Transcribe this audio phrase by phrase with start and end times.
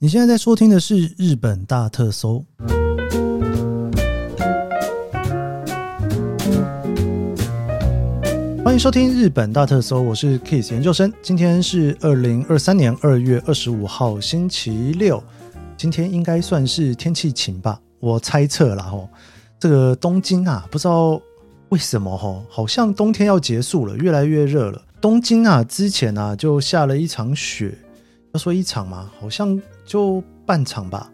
[0.00, 2.44] 你现在在收听的是日本大特搜，
[8.64, 11.12] 欢迎收听日本大特搜，我是 Kiss 研究生。
[11.20, 15.20] 今天是二零二三年二月二十五号，星期六。
[15.76, 19.08] 今天应该算是天气晴吧，我猜测啦吼。
[19.58, 21.20] 这个东京啊，不知道
[21.70, 24.80] 为什么哈，好像冬天要结束了，越来越热了。
[25.00, 27.76] 东京啊，之前啊就下了一场雪，
[28.32, 29.60] 要说一场嘛，好像。
[29.88, 31.10] 就半场吧，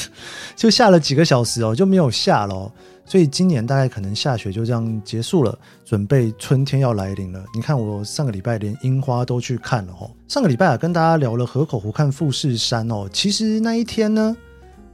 [0.56, 2.70] 就下了几个小时哦，就没有下了，
[3.04, 7.42] 所以今年大概可能下雪就这样结束了，准备春天要来临了。
[7.54, 14.36] 你看我上个礼拜连樱花都去看了哦，上个礼拜啊跟大家聊了河口湖看富士山哦，其实那一天呢。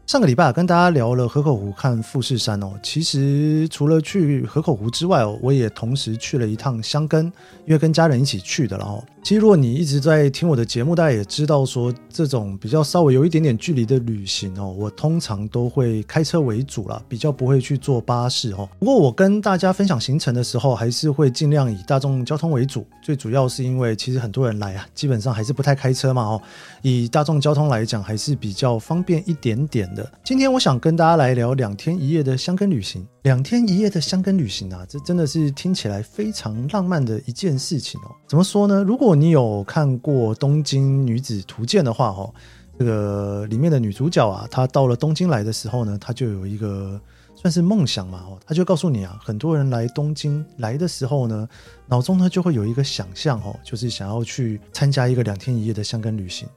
[0.05, 7.27] 上个礼拜跟大家聊了河口湖看富士山哦，其实除了去河口湖之外哦，我也同时去了一趟箱根，
[7.65, 8.77] 因为跟家人一起去的。
[8.77, 18.69] 然后，其实如果你一直在听我的节目，大家也知道说，这种比较稍微有一点点距离的旅行哦，我通常都会开车为主啦，比较不会去坐巴士哦。
[18.81, 22.85] 不过我跟大家分享行程的时候，还是会尽量以大众交通为主。
[23.01, 26.43] 最主要是因为其实很多人来啊，基本上还是不太开车嘛哦，
[26.83, 30.13] 以大众交通来讲，还是比较方便一点点的。
[30.25, 33.07] 今天我想跟大家来聊两天一夜的箱根旅行。
[33.23, 38.11] 两天一夜的箱根旅行啊，这真的是听起来非常浪漫的一件事情哦。
[38.27, 38.83] 怎么说呢？
[38.83, 42.33] 如果你有看过《东京女子图鉴》的话，哦，
[42.79, 47.01] 这个里面的女主角啊，她到了东京来的时候呢，她就有一个
[47.35, 51.49] 算是梦想嘛，哦，她就告诉你啊，很多人来东京来的时候呢，
[51.87, 56.49] 脑中呢就会有一个想象，哦，就是想要去参加一个两天一夜的香根旅行。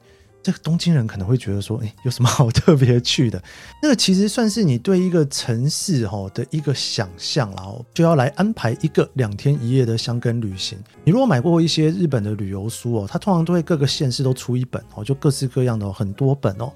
[0.45, 3.43] 这个东京人可能会觉得说，哎，有什么好特别去的？
[3.81, 10.77] 那个其实算是你对一个城市哈的一个想象，然后就要来安排一个两天一夜的箱根旅行。
[11.03, 16.71] 你如果买过一些日本的旅游书哦，它通常都会各个县市都出一本哦，就各式各样的很多本哦。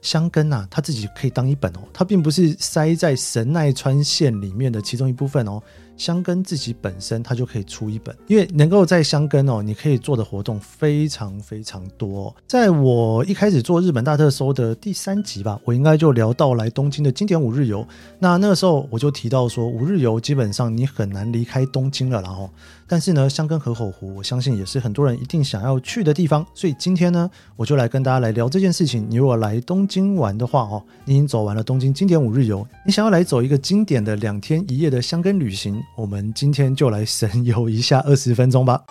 [0.00, 5.62] 箱根呐，它自己可以当一本哦，它并不是塞在神奈川县里面的其中一部分哦。
[5.96, 12.34] 箱根自己本身它就可以出一本，因为能够在箱根哦，你可以做的活动非常非常多。
[12.46, 17.86] 在我一开始做日本大特搜的第三集吧，我应该就聊到来东京的经典五日游。
[18.18, 22.50] 那那个时候我就提到说，五日游基本上你很难离开东京了，然后。
[22.88, 26.44] 但是呢，箱根河口湖，我相信也是很多人一定想要去的地方。
[26.52, 29.06] 所以今天呢，我就来跟大家来聊这件事情。
[29.08, 38.82] 你如果来东京玩的话，哦，你已经走完了东京经典五日游，你想要来走一个经典的两天一夜的箱根旅行，我们今天就来神游一下 二十分钟吧。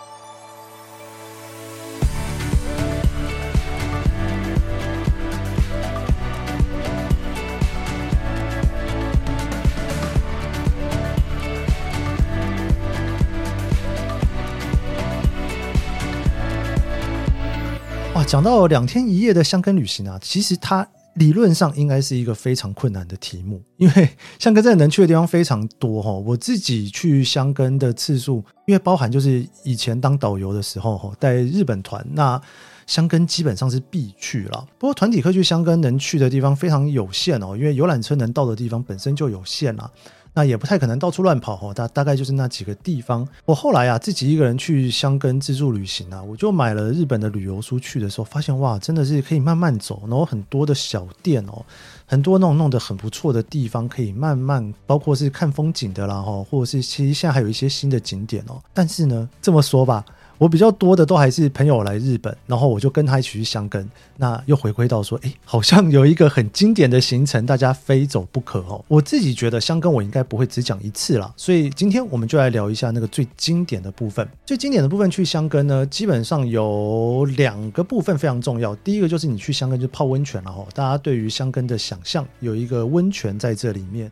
[18.24, 24.08] 讲到两天一夜的箱根旅行啊，其实它理论上应该是一个非常困难的题目，因为
[24.38, 26.10] 香根真的能去的地方非常多哈。
[26.10, 32.40] 我自己去香根的次数，因为包含就是以前当导游的时候哈，带日本团，那
[32.86, 34.66] 香根基本上是必去了。
[34.78, 39.90] 不过团体客去香根能去的地方非常有限哦，因为游览车能到的地方本身就有限了。
[40.34, 43.26] 那也不太可能到处乱跑哦，大大概就是那几个地方。
[43.44, 51.64] 我后来啊自己一个人去箱根自助旅行啊，我就买了日本的旅游书去的时候，发现哇，真的是可以慢慢走，然后很多的小店哦，
[52.06, 58.60] 很多那种弄得很不错的地方可以慢慢，包括是看风景的啦哈，或者是其实现在还有一些新的景点哦。
[58.72, 60.04] 但是呢，这么说吧。
[60.42, 63.88] 我比较多的都还是朋友来日本，然后我就跟他一起去箱根。
[64.16, 68.84] 那又回归到说，哎，好像有一个很经典的行程，大家非走不可哦。
[68.90, 74.28] 我自己觉得箱根我应该不会只讲一次啦，所以今天我们就来聊一下那个最经典的部分。
[74.44, 78.74] 最经典的部分去箱根呢，基本上有两个部分非常重要。
[78.74, 84.10] 第一个就是你去箱根就泡温泉了哦，大家对于箱根的想象有一个温泉在这里面。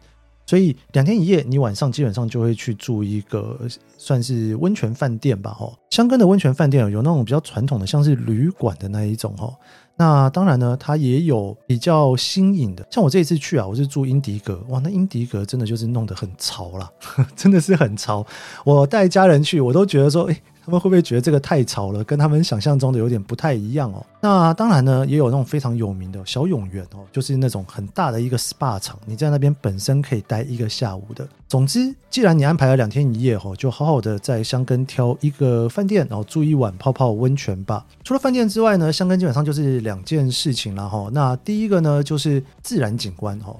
[0.50, 3.56] 所以两天一夜，你晚上基本上就会去住一个
[3.96, 5.72] 算是温泉饭店吧，哈。
[5.90, 9.54] 箱根的温泉饭店有那种比较传统的，像是旅馆的那一种，哈。
[9.94, 16.90] 那当然呢，它也有比较新颖的，像我这一次去啊，我是住英迪格，哇，那英迪格真的就是弄得很潮啦，
[17.36, 18.26] 真的是很潮。
[18.64, 20.36] 我带家人去，我都觉得说，诶
[20.70, 24.06] 他们会不会觉得这个太潮了，跟他们想象中的有点不太一样哦？
[24.20, 31.26] 那当然呢，也有那种非常有名的小永源哦，就是那种很大的一个 SPA 场，你在那边本身可以待一个下午的。
[31.48, 37.84] 总之，既然你安排了两天一夜哦，就好好的在箱根挑一个饭店，然后住一晚，泡泡温泉吧。
[38.04, 41.08] 除了饭店之外呢，箱根基本上就是两件事情了哈。
[41.12, 43.56] 那第一个呢，就是自然景观哈。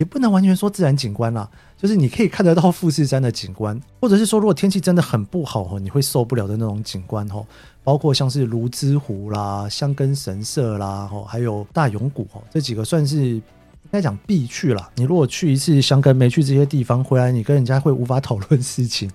[0.00, 7.46] 也不能完全说自然景观啦，就是你可以看得到富士山的景观，或者是说如果天气真的很不好哦，你会受不了的那种景观哦，
[7.84, 13.42] 包括像是芦之湖啦、箱根神社啦，哦，还有大永谷哦，这几个算是应
[13.92, 14.90] 该讲必去啦。
[14.96, 19.10] 你如果去一次箱根没去这些地方，回来你跟人家会无法讨论事情。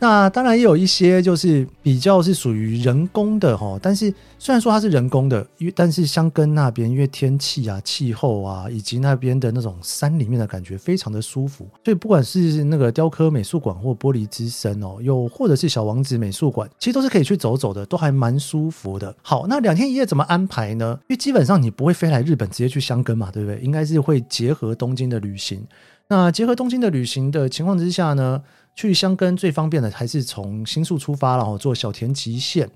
[0.00, 19.14] 那当然也有一些就是比较是属于人工的哈，但是虽然说它是人工的，因为但是箱根那边因为天气啊、气候啊，以及那边的那种山里面的感觉非常的舒服，所以不管是那个雕刻美术馆或玻璃之森哦，又或者是小王子美术馆，其实都是可以去走走的，都还蛮舒服的。
[19.20, 20.98] 好，那两天一夜怎么安排呢？
[21.02, 23.60] 因为基本上你不会飞来日本直接去箱根嘛，对不对？
[23.60, 25.62] 应该是会结合东京的旅行。
[26.08, 28.42] 那结合东京的旅行的情况之下呢，
[28.74, 32.70] 去箱根最方便的还是从新宿出发，然后坐小田急线。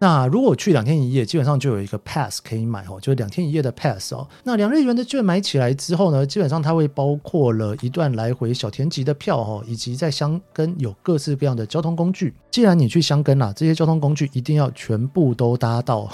[0.00, 4.26] 那如果去两天一夜，基本上就有一个 pass 可以买哦，就是两天一夜的 pass 哦。
[4.42, 12.34] 那两日元的券买起来之后呢，基本上它会包括了一段来回小田急的票哦，以及在箱根有各式各样的交通工具。
[12.50, 16.10] 既然你去箱根啦，这些交通工具一定要全部都搭到，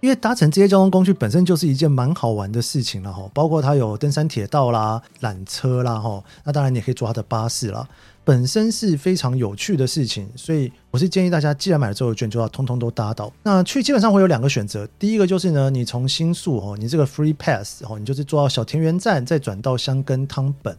[0.00, 3.28] 因为搭乘这些交通工具本身就是一件蛮好玩的事情了哈。
[3.34, 7.86] 包括它有登山铁道啦、缆车啦哈，那当然你也可以坐它的巴士啦。
[8.24, 13.32] 本身是非常有趣的事情，所以我是建议大家，既然买了这个券，就要通通都搭到。
[13.42, 20.76] 那去基本上会有两个选择，第一个就是呢，你从新宿哦，你这个 free pass 哦，你就是坐到小田园站，再转到箱根汤本。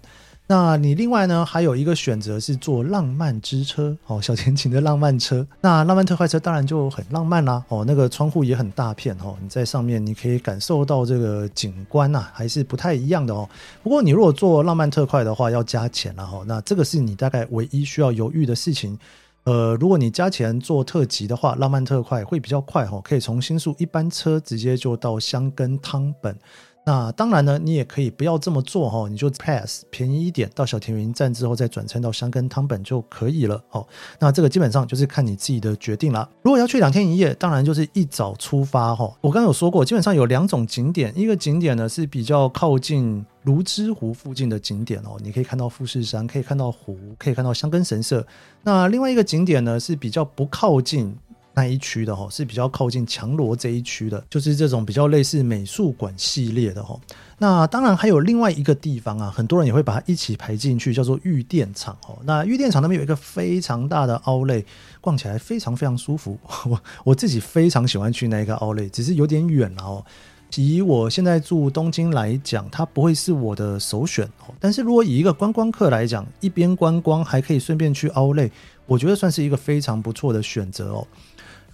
[0.47, 5.45] 那你另外呢，还有一个选择是坐浪漫之车哦，小田琴的浪漫车。
[5.59, 13.49] 那浪漫特快车当然就很浪漫啦哦，那个窗户也很大片哦，你在上面你可以感受到这个景观呐，还是不太一样的哦。
[13.81, 16.43] 不过你如果坐浪漫特快的话，要加钱了哈。
[16.45, 18.95] 那这个是你大概唯一需要犹豫的事情。
[19.45, 26.35] 呃，如果你加钱坐特急的话，浪漫特快会比较快哈，可以从新宿一班车直接就到箱根汤本。
[26.85, 33.85] 那当然呢，你也可以不要这么做哈，你就 pass 便宜一点，到小田园站之后再转乘到箱根汤本就可以了哦。
[34.19, 36.29] 那这个基本上就是看你自己的决定了。
[36.43, 39.11] 如果要去两天一夜，当然就是一早出发哈。
[39.21, 48.23] 我刚刚有说过，基本上有两种景点，一个景点呢是比较靠近芦之湖附近的景点哦，你可以看到富士山，可以看到湖，可以看到箱根神社。
[48.61, 51.17] 那另外一个景点呢是比较不靠近。
[51.55, 56.99] 那一区的哈是比较靠近强罗这一区的，就是这种比较类似美术馆系列的哈。
[57.37, 62.17] 那当然还有另外一个地方啊，很多人也会把它一起排进去，叫做御殿场哦。
[62.23, 64.65] 那御殿场那边有一个非常大的凹类
[65.01, 66.37] 逛起来非常非常舒服。
[66.65, 70.05] 我我自己非常喜欢去那一个凹类只是有点远了哦。
[70.55, 74.53] 以我现在住东京来讲，它不会是我的首选哦。
[74.59, 78.49] 但是如果以一个观光客来讲，一边观光还可以顺便去凹类
[78.85, 81.05] 我觉得算是一个非常不错的选择哦。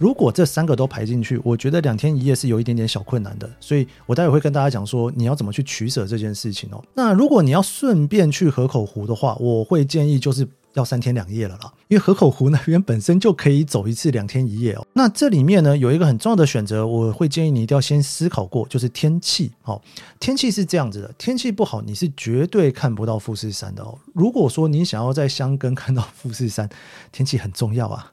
[0.02, 6.82] 如果这三个都排进去，我觉得两天一夜是有一点点小困难的，所以我待会会跟大家讲说你要怎么去取舍这件事情哦。
[6.94, 14.84] 那如果你要顺便去河口湖的话，我会建议就是要三天两夜了啦，因为河口湖那边本身就可以走一次两天一夜哦。
[14.94, 19.80] 那这里面呢有一个很重要的选择，我会建议你一定要先思考过，就是天气哦。
[20.18, 23.96] 天气是这样子的，天气不好你是绝对看不到富士山的哦。
[24.12, 26.68] 如果说你想要在箱根看到富士山，
[27.12, 28.11] 天气很重要啊。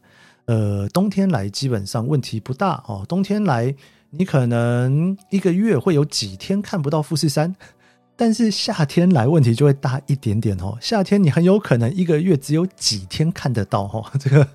[0.50, 3.06] 呃，冬天来基本上问题不大哦。
[3.08, 3.76] 冬天来，
[4.10, 7.56] 你可能一个月会有几天看不到富士山，
[8.16, 10.76] 但是夏天来问题就会大一点点哦。
[10.82, 14.48] 夏天你很有可能一个月只有几天看得到哦， 这个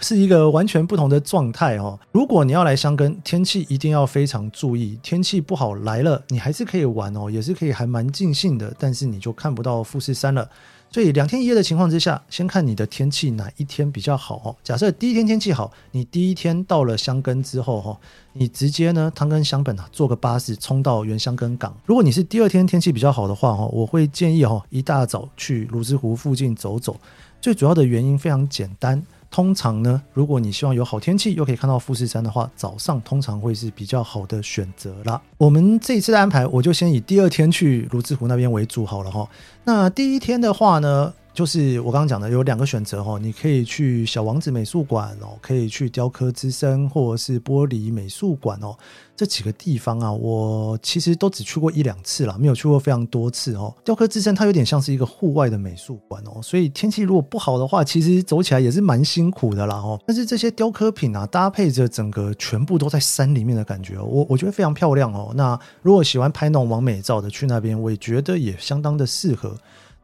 [0.00, 1.96] 是一个完全不同的状态哦。
[2.10, 10.50] 如果你要来箱根，天气一定要非常注意，天气不好来了，你还是可以玩哦，也是可以还蛮尽兴的，但是你就看不到富士山了。
[10.90, 14.56] 所以两天一夜的情况之下，先看你的天气哪一天比较好哦。
[14.64, 17.98] 假设第一天天气好，你第一天到了香根之后哈，
[18.32, 21.76] 你直接呢汤根香本啊坐个巴士冲到原香根港。
[21.84, 26.96] 如果你是第二天天气比较好的话哈，我会建议哈一大早去芦之湖附近走走。
[27.40, 29.02] 最主要的原因非常简单。
[29.30, 35.20] 通常呢，如果你希望有好天气又可以看到富士山的话，早上通常会是比较好的选择啦。
[35.36, 39.28] 我们这一次的安排，我就先以第二天去泸沽湖那边为主好了哈。
[39.64, 48.76] 那第一天的话呢，就是我刚刚讲的有两个选择哈，你可以去小王子美术馆哦，可以去雕刻之森或者是玻璃美术馆哦，
[49.14, 53.72] 这几个地方啊，我其实都只去过一两次啦，没有去过非常多次哦。
[53.84, 59.96] 雕刻之森它有点像是一个户外的美术馆哦，所以天气如果不好的话，其实走起来也是蛮辛苦的啦哦。
[60.08, 65.32] 但是这些雕刻品啊，搭配着整个全部都在山里面的感觉，我我觉得非常漂亮哦。
[65.36, 69.56] 那如果喜欢拍那种网美照的，去那边我也觉得也相当的适合。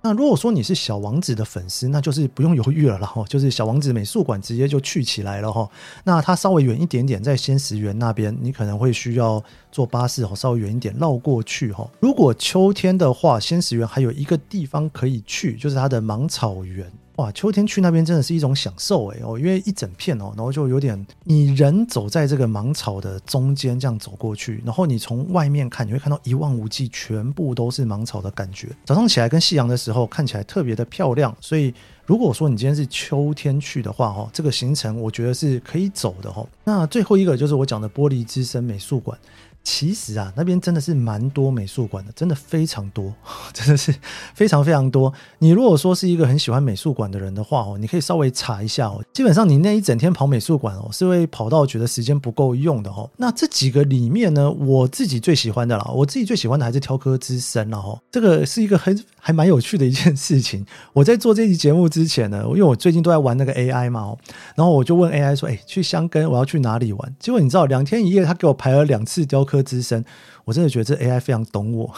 [0.07, 5.67] 那如果说你是小王子的粉丝，那就是不用犹豫了然后，就是小王子美术馆直接就去起来了哈。
[6.05, 9.43] 那它稍微远一点点，在仙石园那边，你可能会需要
[9.73, 11.91] 坐巴士哦，稍微远一点绕过去哈。
[12.01, 16.93] 如果秋天的话，仙石园还有一个地方可以去，就是它的芒草园。
[17.17, 28.69] 哇，秋天去那边真的是一种享受哎哦，因为一整片哦，然后就有点你人走在这个芒草的中间这样走过去，然后你从外面看，你会看到一望无际，全部都是芒草的感觉。
[28.85, 31.73] 早上起来跟夕阳的时候看起来特别的漂亮，所以
[32.05, 36.45] 如果说你今天是秋天去的话哦，这个行程我觉得是可以走的哦。
[36.65, 39.17] 那最后一个就是我讲的玻璃之森美术馆。
[39.65, 43.13] 其实啊，那边真的是蛮多美术馆的，真的非常多，
[43.55, 43.93] 真的是
[44.35, 45.13] 非常非常多。
[45.39, 49.03] 你如果说是一个很喜欢美术馆的人的话哦，你可以稍微查一下哦。
[49.15, 53.11] 基本上你那一整天跑美术馆哦，是会跑到觉得时间不够用的哦。
[53.17, 57.99] 那这几个里面呢，我自己最喜欢的啦，我自己最喜欢的还是雕刻之森了哦。
[58.13, 60.65] 这个是一个很还蛮有趣的一件事情。
[60.93, 64.19] 我在做这期节目之前呢，因为我最近都在玩那个 AI 嘛哦，
[64.57, 69.54] 然后我就问 AI 说：“哎，去箱根我要去哪里玩？”结果你知道，两天一夜他给我排了两次雕刻。
[69.55, 70.05] 科之森，
[70.45, 71.95] 我真的觉得这 AI 非常懂我，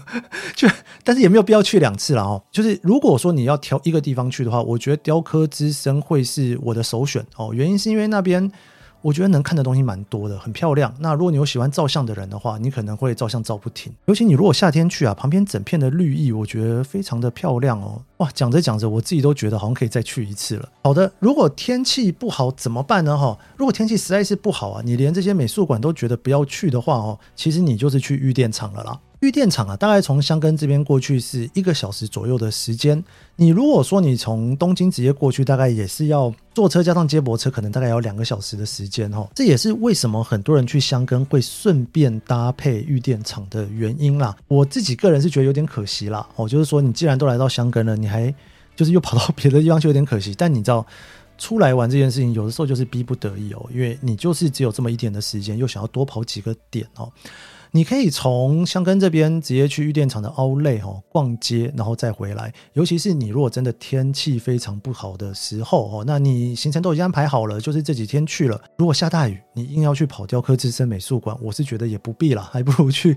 [0.54, 0.68] 就
[1.02, 2.42] 但是也没有必要去两次了哦。
[2.52, 7.50] 就是如果说你要挑一个地方去的话，我觉得雕刻之森会是我的首选哦。
[7.54, 8.50] 原因是因为那边。
[9.00, 10.92] 我觉得能看的东西蛮多的，很漂亮。
[10.98, 13.92] 那如果你有喜欢照相的人的话，你可能会照相照不停。
[14.06, 18.02] 尤其你如果夏天去啊，旁边整片的绿意，我觉得非常的漂亮哦。
[18.18, 20.68] 哇，讲着讲着，我自己都觉得好像可以再去一次了。
[20.82, 23.16] 好的，如果天气不好怎么办呢？
[23.16, 28.98] 哈，如果天气实在是不好啊，你连这些美术馆都觉得不要去的话哦，其实你就是去御殿场了啦。
[29.20, 33.02] 御殿场啊，大概从箱根这边过去是一个小时左右的时间。
[33.34, 39.28] 你如果说你从东京直接过去，大概也是要坐车加上接驳车，可能大概要两个小时的时间哦。
[39.34, 44.36] 这也是为什么很多人去箱根会顺便搭配御殿场的原因啦。
[44.46, 46.24] 我自己个人是觉得有点可惜啦。
[46.36, 48.32] 哦，就是说你既然都来到箱根了，你还
[48.76, 50.32] 就是又跑到别的地方，去有点可惜。
[50.38, 50.86] 但你知道，
[51.36, 57.10] 出来玩这件事情，有的时候就是逼不得已哦，因为你就是只有这么一点的时间，又想要多跑几个点哦。
[57.72, 62.52] 你可以从箱根这边直接去御殿场的奥莱哦逛街，然后再回来。
[62.72, 68.60] 尤其是你如果真的天气非常不好的时候哦，那你行程都已经安排好了，就是这几天去了。
[68.76, 73.16] 如果下大雨，你硬要去跑雕刻之森美术馆，我是觉得也不必了， 还不如去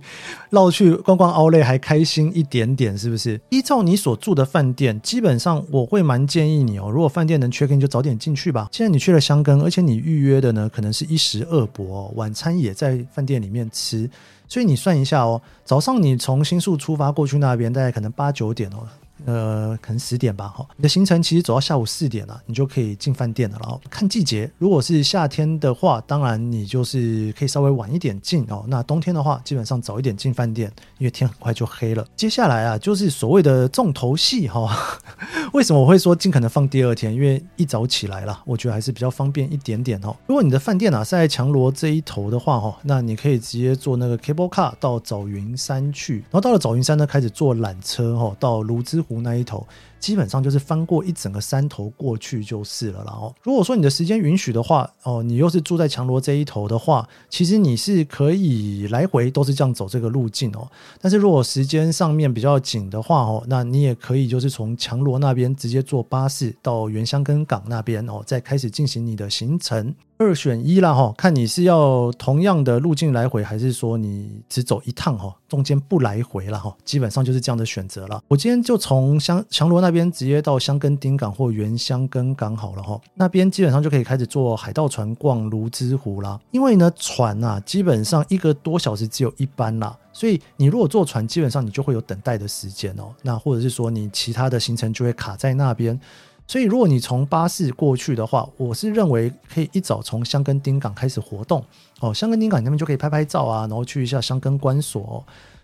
[0.50, 3.40] 绕去逛逛奥莱还开心一点点，是不是？
[3.50, 8.68] 依照你所住的饭店，基本上我会蛮建议你哦，如果饭店能 check in 就早点进去吧。
[8.72, 14.10] 既然你去了箱根，而且你预约的呢，可能是一时二博，晚餐也在饭店里面吃。
[14.52, 18.86] 所以你算一下哦，早上你从新宿出发过去那边，大概可能八九点哦。
[19.26, 23.58] 呃，可能十点吧，哈，你的行程其实走到下午四点了，你就可以进饭店了。
[23.62, 28.66] 然后看季节，如果是夏天的话，当然你就是可以稍微晚一点进哦。
[28.68, 32.06] 那冬天的话，基本上早一点进饭店，因为天很快就黑了。
[32.16, 34.76] 接下来啊，就是所谓的重头戏哈。
[35.54, 37.14] 为什么我会说尽可能放第二天？
[37.14, 40.16] 因为一早起来了，我觉得还是比较方便一点点哦。
[40.28, 49.68] 如果你的饭店啊是在强罗这一头的话哈，那你可以直接坐那个 cable car 到早云山去，然后到了早云山呢，开始坐缆车哈到芦之湖湖那一头。
[50.02, 53.04] 基本上就是翻过一整个山头过去就是了。
[53.06, 60.68] 然后，如果说你的时间允许的话，哦，你又是住在强罗这一头的话，其实你是可以来回都是这样走这个路径哦。
[61.00, 69.94] 但是如果时间上面比较紧的话哦，那你也可以就是从强罗那边直接坐巴士到原香根港那边哦，再开始进行你的行程。
[70.18, 78.22] 二选一啦哈，看你是要同样的路径来回，还是说你只走一趟哈，中间不来回了哈，基本上就是这样的选择了。
[78.28, 86.40] 我今天就从香强罗那这边直接到箱根町港或原箱根港好了哈，那边基本上就可以开始坐海盗船逛卢之湖啦。
[86.52, 93.14] 因为呢，船啊基本上一个多小时只有一班啦，所以你如果坐船，基本上你就会有等待的时间哦。
[93.22, 96.00] 那或者是说你其他的行程就会卡在那边。
[96.48, 101.62] 所以，如果你从巴士过去的话，我是认为可以一早从箱根町港开始活动
[102.00, 102.14] 哦。
[102.14, 105.22] 箱根町港那边就可以拍拍照啊，然后去一下箱根关所，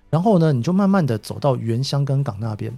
[0.09, 2.75] 然后呢，你就慢慢的走到原箱根港那边。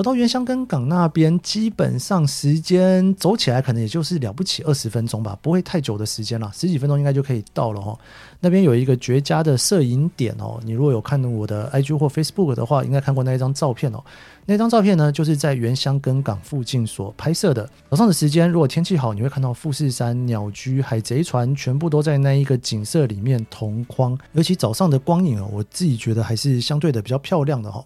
[0.00, 7.94] 走到原香根港那边，基本上时间走起来可能也就是了不起二十分钟吧，不会太久的时间了，十几分钟应该就可以到了哈。
[8.40, 14.02] 那边有一个绝佳的摄影点哦，你如果有看我的 IG 或 Facebook 的话，应该看过那一张照片哦。
[14.46, 17.68] 那张照片呢，就是在原香根港附近所拍摄的。
[17.90, 24.18] 早上的时间，如果天气好，你会看到富士山、鸟居、海贼船，全部都在那一个景色里面同框。
[24.32, 27.84] 尤其早上的光影哦，我自己觉得还是相对的比较漂亮的哈。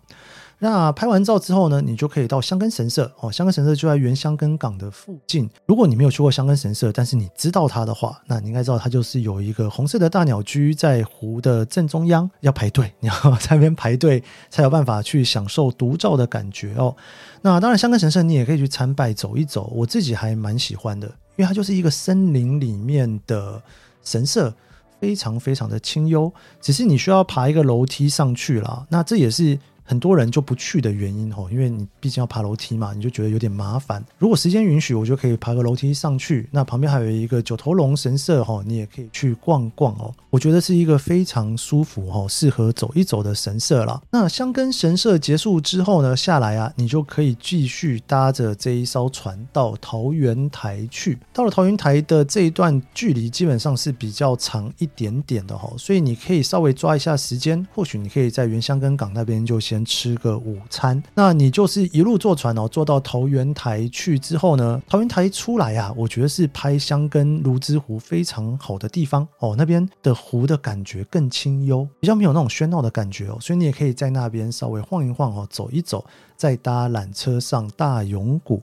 [0.59, 3.31] 那拍完照之后呢，你就可以到香根神社哦。
[3.31, 5.51] 香根神社就在原香根港的附近。
[5.67, 16.97] 如果你没有去过香根神社，但是你知道它的话，那你应该知道它就是有一个红色的大鸟居在湖的正中央，要排队，你要在那边排队才有办法去享受独照的感觉哦。
[17.43, 21.07] 那当然，香根神社你也可以去参拜走一走，我自己还蛮喜欢的，
[21.37, 23.61] 因为它就是一个森林里面的
[24.03, 24.55] 神社，
[24.99, 28.87] 非常非常的清幽，只是你需要爬一个楼梯上去啦。
[28.89, 29.59] 那这也是。
[29.85, 34.03] 很多人就不去的原因哦，因为你毕竟要爬楼梯嘛，你就觉得有点麻烦。
[34.19, 36.49] 如果时间允许，我就可以爬个楼梯上去。
[36.51, 40.11] 那旁边还有一个九头龙神社哦，你也可以去逛逛哦。
[40.31, 44.01] 我觉得是一个非常舒服哦，适合走一走的神社啦。
[44.11, 51.19] 那香根神社结束之后呢，下来啊，你就可以继续搭着这一艘船到桃园台去。
[51.35, 59.74] 到了桃园台的这一段距离，基本上是比较长一点点的哦，所以你可以稍微抓一下时间，或许你可以在原香根港那边就先。
[59.75, 69.57] 先吃个午餐，那你就是一路坐船哦，坐到桃园台去之后呢，桃园台出来啊，我觉得是拍香根芦之湖非常好的地方哦。
[69.59, 76.05] 那边的湖的感觉更清幽，比较没有那种喧闹的感觉哦，所以你也可以在那边稍微晃一晃哦，走一走，
[76.37, 78.63] 再搭缆车上大勇谷。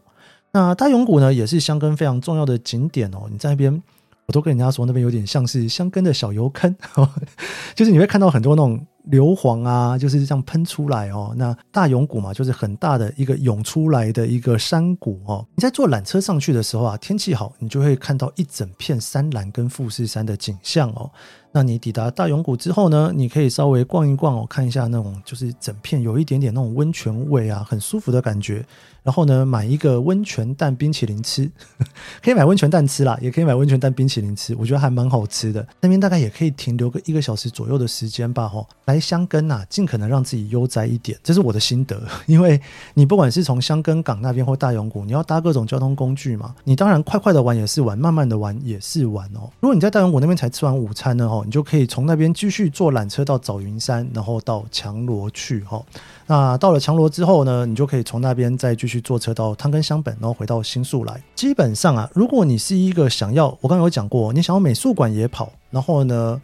[0.54, 3.28] 那大勇谷呢，也是香根非常重要的景点哦。
[3.30, 3.84] 你在那边，
[4.26, 6.76] 我都跟人家说，那边有点像是香根的小油坑，
[7.76, 8.86] 就是你会看到很多那种。
[9.06, 11.34] 硫磺啊，就是这样喷出来哦。
[11.36, 15.44] 那大涌谷嘛，就是很大的一个涌出来的一个山谷哦。
[15.56, 21.10] 你在坐缆车上去的时候啊，天气好，你就会看到一整片山岚跟富士山的景象哦。
[21.52, 28.66] 那你抵达大永谷之后呢，你可以稍微逛一逛哦，看一下那种就是整片有一点点那种温泉味啊，很舒服的感觉。
[29.04, 31.50] 然后呢，买一个温泉蛋冰淇淋吃，
[32.22, 35.68] 可以买温泉蛋吃啦，也可以买温泉蛋冰淇淋吃，我觉得还蛮好吃的。
[35.80, 38.68] 那边大概也可以停留个一个小时左右的时间吧，吼。
[38.86, 42.00] 来香根呐，尽可能让自己悠哉一点，这是我的心得。
[42.28, 42.62] 因为
[42.94, 49.50] 你不管是从香根港那边或大永谷，你要搭各种交通工具嘛，你当然快快的玩也是玩，慢慢的玩也是玩哦。
[49.62, 55.84] 如果你在大永谷那边才吃完午餐呢，你就可以从那边继续坐缆车到早云山，然后到强罗去，哦。
[56.28, 61.22] 那到了强罗之后呢，你就可以从那边再继续坐车到汤根香本，然后回到新宿来。
[61.36, 66.42] 基本上啊，如果你是一个想要，我刚刚有讲过，你想要美术馆也跑，然后呢，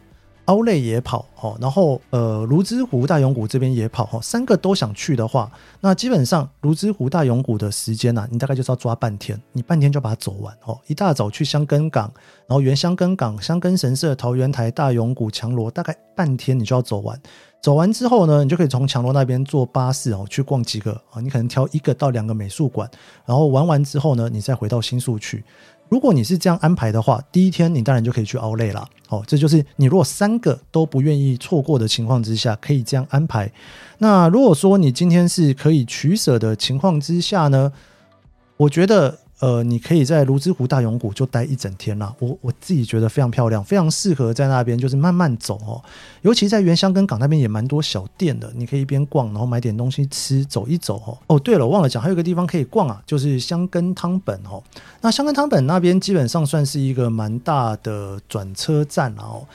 [0.48, 5.52] 奥莱也跑，哦，然后呃，芦之湖大勇谷这边也跑，哦，三个都想去的话，
[5.82, 12.10] 那基本上芦之湖大勇谷的时间呢、啊，你大概就是要抓半天，你半天就把它走完，哦，一大早去香根港，
[12.48, 17.20] 然后原香根港、香根神社、桃园台、大勇谷、强罗，大概半天你就要走完。
[17.60, 22.90] 走完之后呢，你就可以从强罗那边坐巴士哦，去逛几个啊，你可能挑一个到两个美术馆，
[23.26, 25.44] 然后玩完之后呢，你再回到新宿去。
[25.90, 28.88] 如果你是这样安排的话，第一天你当然就可以去熬累了。
[29.10, 33.52] 哦，这就是你如果三个都不愿意错过的情况之下，可以这样安排。
[34.00, 37.72] 那如果说你今天是可以取舍的情况之下呢，
[38.58, 39.20] 我觉得。
[39.40, 42.12] 呃，你可以在芦之湖大勇谷就待一整天啦。
[42.18, 45.80] 我我自己觉得非常漂亮，非常适合在那边就是慢慢走哦。
[46.24, 51.18] 尤其在原香根港那边也蛮多小店的，你可以一边逛，然后买点东西吃，走一走哦。
[51.28, 54.64] 哦，对了，忘了讲，还有一个地方可以逛啊，就是香根汤本哦。
[55.02, 59.46] 那香根汤本那边基本上算是一个蛮大的转车站了哦。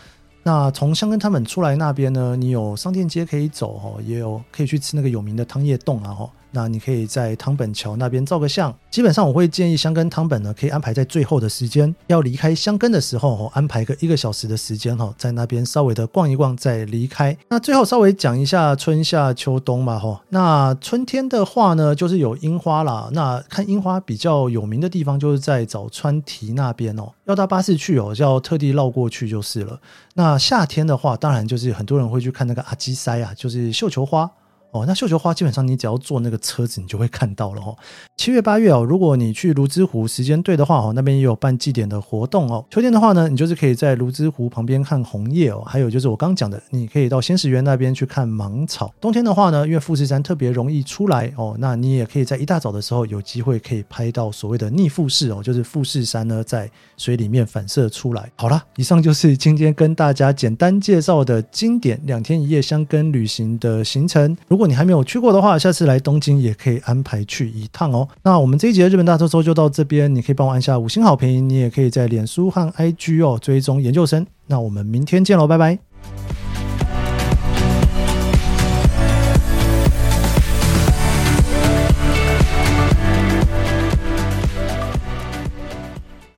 [0.44, 6.30] 那从香根汤本出来那边呢，你有商店街可以走哦，也有可以去吃那个有名的汤叶洞啊哦。
[6.52, 8.72] 那你可以在汤本桥那边照个相。
[8.90, 17.36] 基本上我会建议香根汤本呢，可以安排在最后的时间，要离开香根的时候，安排个一个小时的时间哈，在那边稍微的逛一逛再离开。
[17.48, 20.20] 那最后稍微讲一下春夏秋冬嘛哈。
[20.28, 23.08] 那春天的话呢，就是有樱花啦。
[23.12, 29.80] 那看樱花比较有名的地方就是在早川堤那边哦，要搭巴士去哦，就要特地绕过去就是了。
[30.14, 34.30] 那夏天的话，当然就是很多人会去看那个阿基塞啊，就是绣球花。
[34.72, 37.76] 哦，那绣球花基本上你只要坐那个车子，你就会看到了哦。
[38.16, 42.64] 七月八月哦，如果你去芦之湖时间对的话哦，那边也有办祭典的活动哦。
[42.70, 48.90] 秋天的话呢，你就是可以在芦之湖旁边看红叶哦，还有就是我刚讲的，你可以到仙石园那边去看芒草。
[48.98, 58.30] 冬天的话呢，因为富士山特别容易出来哦，那你也可以在一大早的时候有机会可以拍到所谓的逆富士哦，就是富士山呢在水里面反射出来。
[58.36, 64.34] 好啦，以上就是今天跟大家简单介绍的经典两天一夜香根旅行的行程。
[64.48, 68.06] 如果如果你还没有去过的话，下次来东京也可以安排去一趟哦。
[68.22, 74.24] 那我们这一节的日本大特搜就到这边，你可以帮我按下五星好评，你也可以在脸书和 IG 哦追踪研究生。
[74.46, 75.91] 那我们明天见喽，拜拜。